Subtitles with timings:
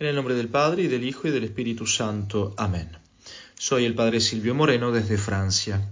[0.00, 2.52] En el nombre del Padre, y del Hijo, y del Espíritu Santo.
[2.56, 2.88] Amén.
[3.54, 5.88] Soy el Padre Silvio Moreno desde Francia.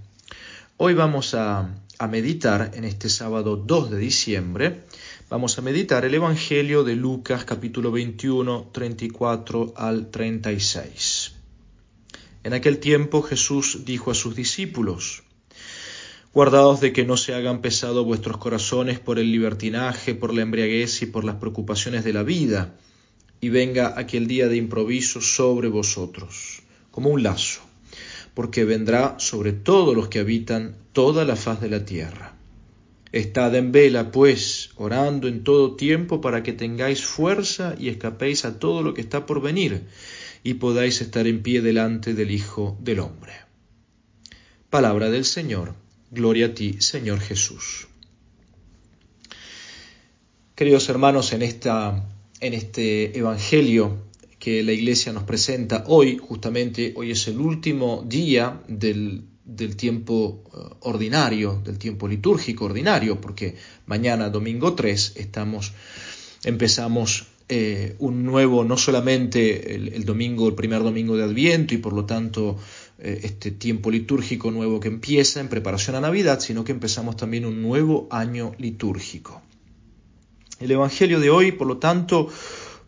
[0.77, 1.73] Hoy vamos a,
[2.11, 4.83] meditar en este sábado 2 de diciembre,
[5.31, 11.35] vamos a meditar el Evangelio de Lucas capítulo 21, 34 al 36.
[12.43, 15.23] En aquel tiempo Jesús dijo a sus discípulos,
[16.35, 21.03] Guardaos de que no se hagan pesado vuestros corazones por el libertinaje, por la embriaguez
[21.03, 22.75] y por las preocupaciones de la vida
[23.45, 26.63] y venga aquel día de improviso sobre vosotros,
[26.93, 27.61] como un lazo,
[28.35, 32.37] porque vendrá sobre todos los que habitan toda la faz de la tierra.
[33.11, 38.61] Estad en vela, pues, orando en todo tiempo para que tengáis fuerza y escapéis a
[38.61, 39.89] todo lo que está por venir,
[40.45, 43.33] y podáis estar en pie delante del Hijo del Hombre.
[44.71, 45.75] Palabra del Señor.
[46.13, 47.89] Gloria a ti, Señor Jesús.
[50.55, 52.12] Queridos hermanos, en esta
[52.43, 54.03] en este Evangelio
[54.41, 59.23] que la Iglesia nos presenta hoy, justamente hoy es el último día del,
[59.77, 63.55] tiempo eh, ordinario, del tiempo litúrgico ordinario, porque
[63.87, 65.73] mañana, domingo 3, estamos,
[66.43, 71.93] empezamos eh, un nuevo, no solamente el, domingo, el primer domingo de Adviento y por
[71.93, 72.59] lo tanto
[72.99, 77.47] eh, este tiempo litúrgico nuevo que empieza en preparación a Navidad, sino que empezamos también
[77.47, 79.43] un nuevo año litúrgico.
[80.63, 82.29] El Evangelio de hoy, por lo tanto,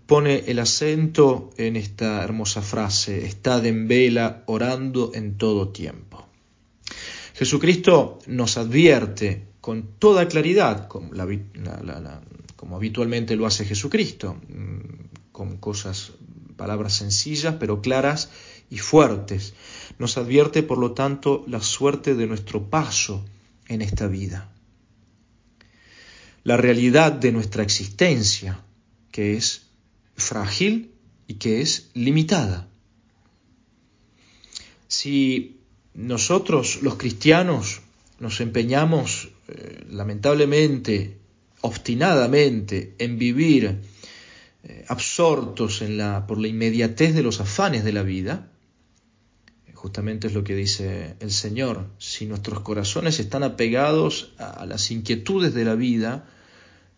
[0.06, 6.24] pone el acento en esta hermosa frase, estad en vela orando en todo tiempo.
[7.34, 16.12] Jesucristo nos advierte con toda claridad, como, habitualmente lo hace Jesucristo, mm, con cosas,
[16.56, 18.30] palabras sencillas pero claras
[18.70, 19.54] y fuertes.
[19.98, 23.24] Nos advierte, por lo tanto, la suerte de nuestro paso
[23.66, 24.53] en esta vida
[26.44, 28.62] la realidad de nuestra existencia,
[29.10, 29.62] que es
[30.14, 30.92] frágil
[31.26, 32.68] y que es limitada.
[34.86, 35.60] Si
[35.94, 37.80] nosotros los cristianos
[38.20, 41.18] nos empeñamos eh, lamentablemente,
[41.62, 43.80] obstinadamente, en vivir
[44.62, 48.50] eh, absortos en la, por la inmediatez de los afanes de la vida,
[49.84, 51.90] Justamente es lo que dice el Señor.
[51.98, 56.26] Si nuestros corazones están apegados a las inquietudes de la vida,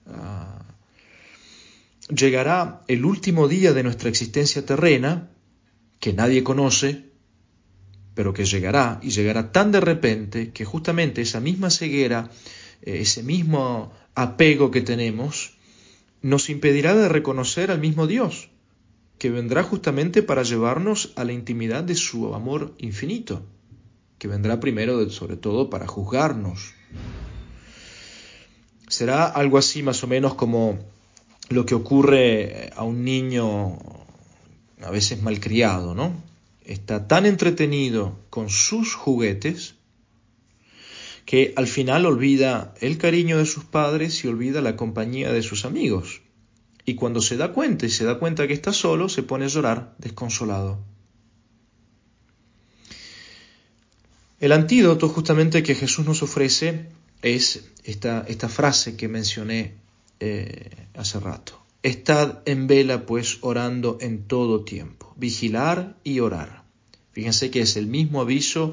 [0.09, 0.65] ah,
[2.09, 5.31] llegará el último día de nuestra existencia terrena,
[6.01, 7.07] que nadie conoce,
[8.15, 12.31] pero que llegará y llegará tan de repente que justamente esa misma ceguera,
[12.83, 15.59] eh, ese mismo apego que tenemos,
[16.23, 18.51] nos impedirá de reconocer al mismo Dios
[19.19, 23.47] que vendrá justamente para llevarnos a la intimidad de su amor infinito,
[24.19, 26.75] que vendrá primero, sobre todo, para juzgarnos.
[28.97, 30.79] Será algo así más o menos como
[31.51, 33.77] lo que ocurre a un niño
[34.83, 36.15] a veces malcriado, ¿no?
[36.65, 39.75] Está tan entretenido con sus juguetes
[41.27, 45.67] que al final olvida el cariño de sus padres y olvida la compañía de sus
[45.67, 46.23] amigos
[46.87, 49.49] y cuando se da cuenta y se da cuenta que está solo, se pone a
[49.49, 50.79] llorar desconsolado.
[54.41, 56.89] El antídoto justamente que Jesús nos ofrece
[57.23, 59.75] es esta, esta frase que mencioné
[60.21, 61.61] eh, hace rato.
[61.83, 66.65] Estad en vela pues orando en todo tiempo, vigilar y orar.
[67.13, 68.73] Fíjense que es el mismo aviso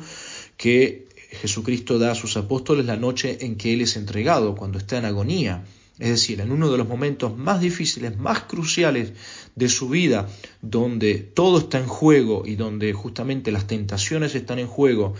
[0.58, 4.98] que Jesucristo da a sus apóstoles la noche en que Él es entregado, cuando está
[4.98, 5.64] en agonía.
[6.00, 9.14] Es decir, en uno de los momentos más difíciles, más cruciales
[9.56, 10.28] de su vida,
[10.62, 15.14] donde todo está en juego y donde justamente las tentaciones están en juego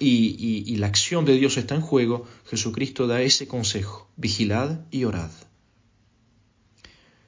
[0.00, 5.30] y, la acción de Dios está en juego, Jesucristo da ese consejo, vigilad y orad.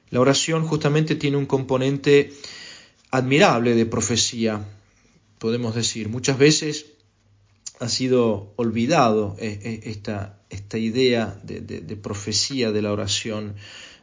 [0.09, 2.33] La oración justamente tiene un componente
[3.11, 4.65] admirable de profecía,
[5.37, 6.09] podemos decir.
[6.09, 6.85] Muchas veces
[7.79, 11.61] ha sido olvidado eh, eh, esta, esta idea de,
[11.95, 13.55] profecía de la oración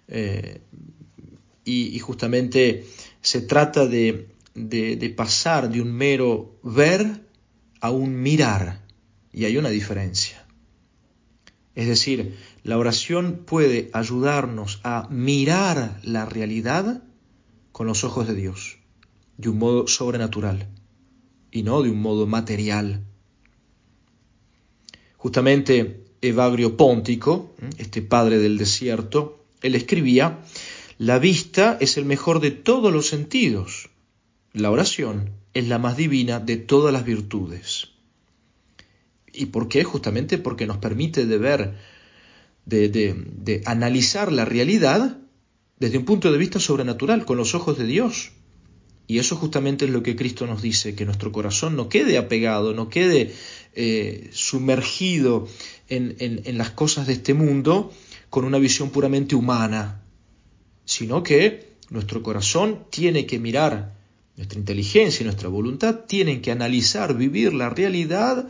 [0.08, 0.60] eh,
[1.64, 2.86] y, justamente
[3.20, 4.28] se trata de,
[5.16, 7.27] pasar de un mero ver
[7.80, 8.84] a un mirar
[9.32, 10.44] y hay una diferencia.
[11.74, 17.02] Es decir, la oración puede ayudarnos a mirar la realidad
[17.72, 18.78] con los ojos de Dios,
[19.36, 20.68] de un modo sobrenatural
[21.50, 23.04] y no de un modo material
[25.18, 30.38] Justamente Evagrio Póntico, este padre del desierto, él escribía,
[30.96, 33.90] la vista es el mejor de todos los sentidos,
[34.58, 37.88] la oración es la más divina de todas las virtudes.
[39.32, 39.84] ¿Y por qué?
[39.84, 41.74] Justamente porque nos permite de ver,
[42.66, 45.18] de, de, de analizar la realidad
[45.78, 48.32] desde un punto de vista sobrenatural, con los ojos de Dios.
[49.06, 52.74] Y eso justamente es lo que Cristo nos dice, que nuestro corazón no quede apegado,
[52.74, 53.32] no quede
[53.74, 55.48] eh, sumergido
[55.88, 57.92] en, en las cosas de este mundo
[58.28, 60.02] con una visión puramente humana,
[60.84, 63.97] sino que nuestro corazón tiene que mirar,
[64.38, 68.48] nuestra inteligencia y nuestra voluntad tienen que analizar, vivir la realidad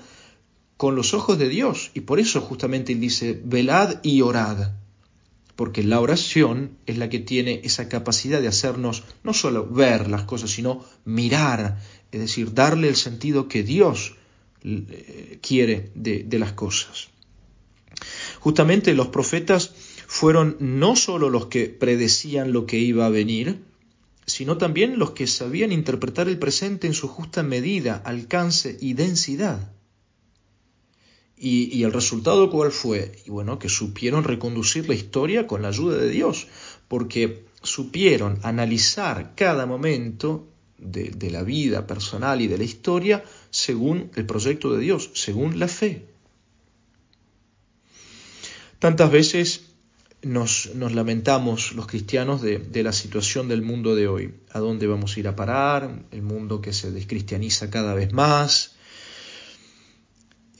[0.76, 1.90] con los ojos de Dios.
[1.94, 4.70] Y por eso justamente él dice, velad y orad
[5.58, 10.22] porque la oración es la que tiene esa capacidad de hacernos no solo ver las
[10.22, 11.80] cosas, sino mirar,
[12.12, 14.14] es decir, darle el sentido que Dios
[14.62, 17.08] eh, quiere de, las cosas.
[18.38, 19.74] Justamente los profetas
[20.06, 23.58] fueron no solo los que predecían lo que iba a venir,
[24.28, 29.72] sino también los que sabían interpretar el presente en su justa medida, alcance y densidad.
[31.40, 33.22] Y, el resultado cuál fue?
[33.24, 36.48] Y bueno, que supieron reconducir la historia con la ayuda de Dios,
[36.88, 44.10] porque supieron analizar cada momento de, de, la vida personal y de la historia según
[44.14, 46.06] el proyecto de Dios, según la fe.
[48.78, 49.67] Tantas veces
[50.22, 54.86] nos, nos lamentamos los cristianos de, de, la situación del mundo de hoy, a dónde
[54.86, 58.76] vamos a ir a parar, el mundo que se descristianiza cada vez más,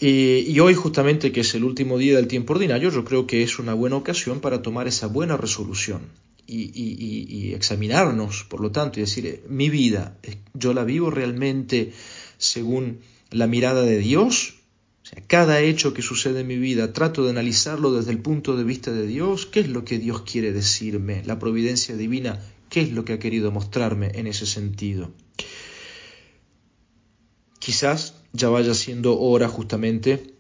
[0.01, 3.59] y hoy justamente que es el último día del tiempo ordinario, yo creo que es
[3.59, 6.03] una buena ocasión para tomar esa buena resolución
[6.49, 10.19] y, examinarnos, por lo tanto, y decir, eh, mi vida,
[10.55, 11.93] ¿yo la vivo realmente
[12.39, 13.01] según
[13.31, 14.58] la mirada de Dios?
[15.27, 18.93] Cada hecho que sucede en mi vida trato de analizarlo desde el punto de vista
[18.93, 19.47] de Dios.
[19.47, 21.23] ¿Qué es lo que Dios quiere decirme?
[21.25, 25.13] La providencia divina, ¿qué es lo que ha querido mostrarme en ese sentido?
[27.59, 30.35] Quizás ya vaya siendo hora justamente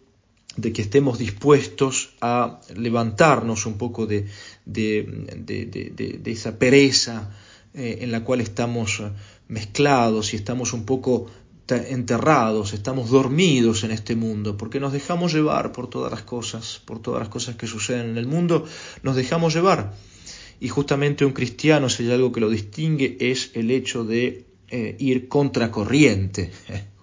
[0.56, 4.26] de que estemos dispuestos a levantarnos un poco de,
[4.66, 7.30] de, esa pereza
[7.74, 9.02] eh, en la cual estamos
[9.46, 11.30] mezclados y estamos un poco
[11.76, 17.00] enterrados, estamos dormidos en este mundo, porque nos dejamos llevar por todas las cosas, por
[17.00, 18.64] todas las cosas que suceden en el mundo,
[19.02, 19.94] nos dejamos llevar.
[20.60, 24.96] Y justamente un cristiano, si hay algo que lo distingue, es el hecho de eh,
[24.98, 26.50] ir contracorriente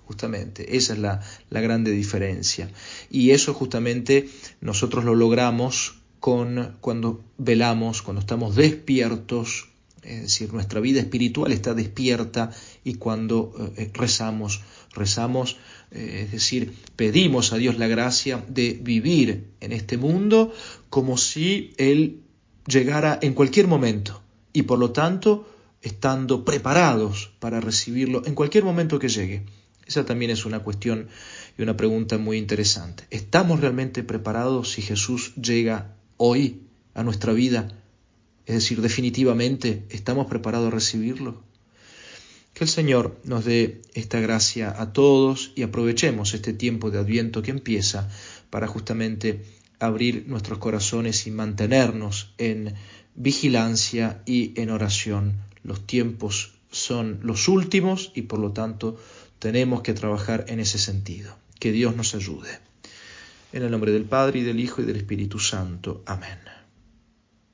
[0.05, 0.77] justamente.
[0.77, 2.69] Esa es la, la grande diferencia.
[3.09, 4.29] Y eso justamente
[4.61, 9.69] nosotros lo logramos con cuando velamos, cuando estamos despiertos,
[10.05, 12.51] es decir, nuestra vida espiritual está despierta
[12.83, 14.61] y cuando eh, rezamos,
[14.93, 15.57] rezamos,
[15.91, 20.53] eh, es decir, pedimos a Dios la gracia de vivir en este mundo
[20.89, 22.21] como si Él
[22.67, 24.21] llegara en cualquier momento
[24.53, 25.49] y por lo tanto
[25.81, 29.43] estando preparados para recibirlo en cualquier momento que llegue.
[29.85, 31.07] Esa también es una cuestión
[31.57, 33.05] y una pregunta muy interesante.
[33.11, 36.61] ¿Estamos realmente preparados si Jesús llega hoy
[36.95, 37.67] a nuestra vida?
[38.45, 41.43] Es decir, definitivamente, ¿estamos preparados a recibirlo?
[42.53, 47.41] Que el Señor nos dé esta gracia a todos y aprovechemos este tiempo de adviento
[47.41, 48.09] que empieza
[48.49, 49.43] para justamente
[49.79, 52.75] abrir nuestros corazones y mantenernos en
[53.15, 55.37] vigilancia y en oración.
[55.63, 58.97] Los tiempos son los últimos y por lo tanto
[59.39, 61.35] tenemos que trabajar en ese sentido.
[61.59, 62.59] Que Dios nos ayude.
[63.53, 66.03] En el nombre del Padre y del Hijo y del Espíritu Santo.
[66.05, 66.39] Amén.